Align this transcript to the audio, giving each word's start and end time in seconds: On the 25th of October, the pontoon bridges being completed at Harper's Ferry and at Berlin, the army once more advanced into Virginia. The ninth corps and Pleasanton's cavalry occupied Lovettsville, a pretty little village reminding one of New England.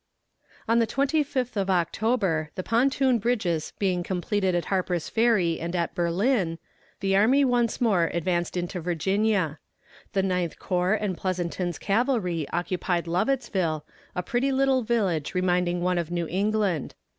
On 0.67 0.79
the 0.79 0.87
25th 0.87 1.55
of 1.55 1.69
October, 1.69 2.49
the 2.55 2.63
pontoon 2.63 3.19
bridges 3.19 3.71
being 3.77 4.01
completed 4.01 4.55
at 4.55 4.65
Harper's 4.65 5.09
Ferry 5.09 5.59
and 5.59 5.75
at 5.75 5.93
Berlin, 5.93 6.57
the 7.01 7.15
army 7.15 7.45
once 7.45 7.79
more 7.79 8.09
advanced 8.11 8.57
into 8.57 8.81
Virginia. 8.81 9.59
The 10.13 10.23
ninth 10.23 10.57
corps 10.57 10.95
and 10.95 11.15
Pleasanton's 11.15 11.77
cavalry 11.77 12.47
occupied 12.49 13.05
Lovettsville, 13.05 13.83
a 14.15 14.23
pretty 14.23 14.51
little 14.51 14.81
village 14.81 15.35
reminding 15.35 15.81
one 15.81 15.99
of 15.99 16.09
New 16.09 16.25
England. 16.27 16.95